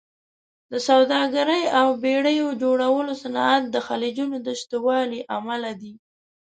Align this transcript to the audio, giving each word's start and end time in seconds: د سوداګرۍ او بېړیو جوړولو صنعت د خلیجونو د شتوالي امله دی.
د 0.71 0.73
سوداګرۍ 0.89 1.63
او 1.79 1.87
بېړیو 2.03 2.47
جوړولو 2.61 3.13
صنعت 3.23 3.63
د 3.69 3.75
خلیجونو 3.87 4.35
د 4.45 4.47
شتوالي 4.61 5.21
امله 5.37 5.71
دی. 5.81 5.93